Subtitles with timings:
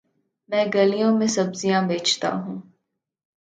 [0.49, 2.57] میں گلیوں میں سبزیاں بیچتا ہوں